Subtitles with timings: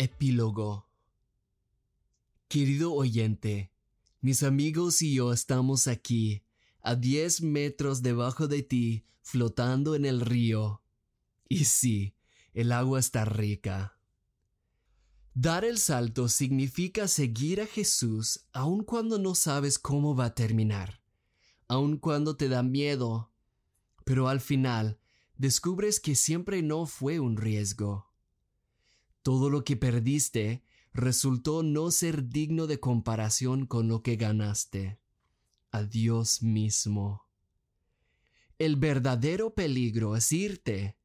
[0.00, 0.88] Epílogo
[2.46, 3.72] Querido oyente,
[4.20, 6.44] mis amigos y yo estamos aquí,
[6.82, 10.84] a diez metros debajo de ti, flotando en el río.
[11.48, 12.14] Y sí,
[12.54, 13.98] el agua está rica.
[15.34, 21.02] Dar el salto significa seguir a Jesús aun cuando no sabes cómo va a terminar,
[21.66, 23.32] aun cuando te da miedo,
[24.04, 25.00] pero al final
[25.36, 28.07] descubres que siempre no fue un riesgo.
[29.22, 35.00] Todo lo que perdiste resultó no ser digno de comparación con lo que ganaste,
[35.70, 37.26] a Dios mismo.
[38.58, 40.98] El verdadero peligro es irte,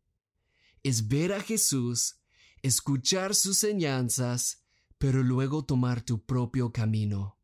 [0.82, 2.20] es ver a Jesús,
[2.62, 4.64] escuchar sus enseñanzas,
[4.98, 7.38] pero luego tomar tu propio camino.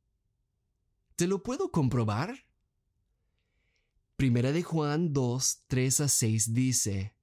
[1.16, 2.46] ¿Te lo puedo comprobar?
[4.16, 7.14] Primera de Juan 2, 3 a 6 dice,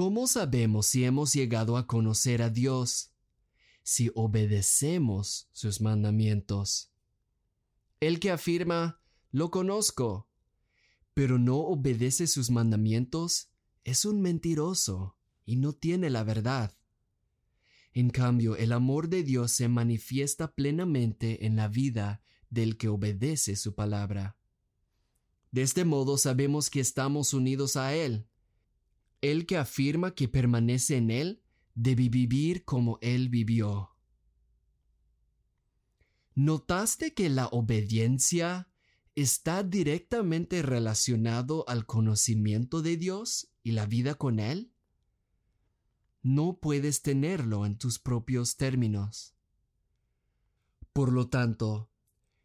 [0.00, 3.12] ¿Cómo sabemos si hemos llegado a conocer a Dios?
[3.82, 6.90] Si obedecemos sus mandamientos.
[8.00, 10.26] El que afirma, lo conozco,
[11.12, 13.50] pero no obedece sus mandamientos,
[13.84, 16.74] es un mentiroso y no tiene la verdad.
[17.92, 23.54] En cambio, el amor de Dios se manifiesta plenamente en la vida del que obedece
[23.54, 24.38] su palabra.
[25.50, 28.29] De este modo sabemos que estamos unidos a Él
[29.20, 31.42] el que afirma que permanece en Él
[31.74, 33.96] debe vivir como Él vivió.
[36.34, 38.70] ¿Notaste que la obediencia
[39.14, 44.72] está directamente relacionado al conocimiento de Dios y la vida con Él?
[46.22, 49.34] No puedes tenerlo en tus propios términos.
[50.92, 51.90] Por lo tanto,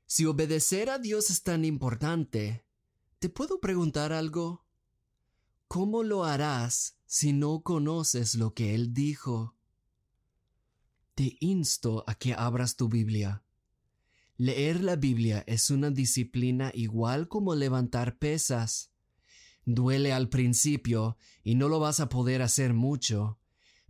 [0.06, 2.66] si obedecer a Dios es tan importante,
[3.20, 4.65] ¿te puedo preguntar algo?
[5.76, 9.58] ¿Cómo lo harás si no conoces lo que Él dijo?
[11.16, 13.44] Te insto a que abras tu Biblia.
[14.38, 18.94] Leer la Biblia es una disciplina igual como levantar pesas.
[19.66, 23.38] Duele al principio y no lo vas a poder hacer mucho,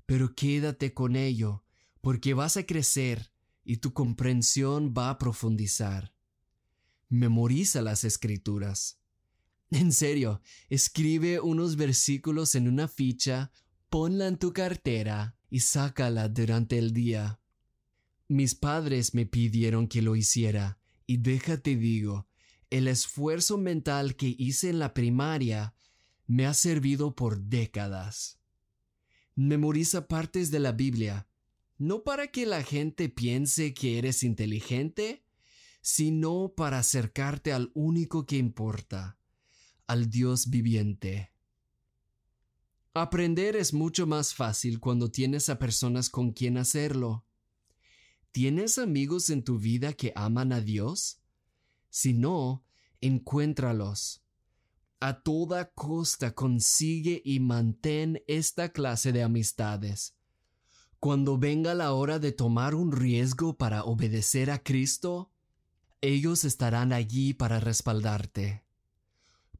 [0.08, 1.66] pero quédate con ello,
[2.02, 3.32] porque vas a crecer
[3.64, 6.16] y tu comprensión va a profundizar.
[7.10, 8.98] Memoriza las escrituras.
[9.72, 13.52] En serio, escribe unos versículos en una ficha,
[13.90, 17.40] ponla en tu cartera y sácala durante el día.
[18.28, 22.28] Mis padres me pidieron que lo hiciera, y déjate digo,
[22.70, 25.76] el esfuerzo mental que hice en la primaria
[26.28, 28.40] me ha servido por décadas.
[29.36, 31.28] Memoriza partes de la Biblia,
[31.78, 35.26] no para que la gente piense que eres inteligente,
[35.82, 39.20] sino para acercarte al único que importa,
[39.88, 41.32] al Dios viviente.
[42.94, 47.26] Aprender es mucho más fácil cuando tienes a personas con quien hacerlo.
[48.32, 51.20] ¿Tienes amigos en tu vida que aman a Dios?
[51.90, 52.66] Si no,
[53.02, 54.24] encuéntralos.
[55.00, 60.16] A toda costa consigue y mantén esta clase de amistades.
[61.00, 65.32] Cuando venga la hora de tomar un riesgo para obedecer a Cristo,
[66.02, 68.65] ellos estarán allí para respaldarte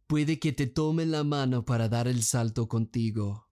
[0.08, 3.50] puede que te tomen la mano para dar el salto contigo.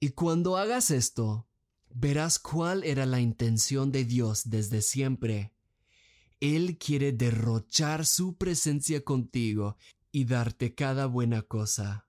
[0.00, 1.48] Y cuando hagas esto,
[1.94, 5.54] verás cuál era la intención de Dios desde siempre.
[6.40, 9.78] Él quiere derrochar su presencia contigo
[10.12, 12.06] y darte cada buena cosa.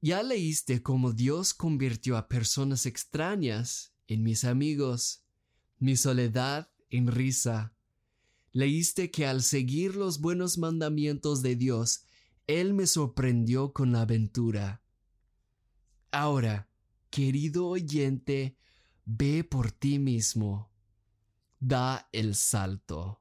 [0.00, 5.24] Ya leíste cómo Dios convirtió a personas extrañas en mis amigos,
[5.78, 7.75] mi soledad en risa,
[8.56, 12.04] leíste que al seguir los buenos mandamientos de Dios,
[12.46, 14.82] Él me sorprendió con la aventura.
[16.10, 16.70] Ahora,
[17.10, 18.56] querido oyente,
[19.04, 20.70] ve por ti mismo.
[21.60, 23.20] Da el salto.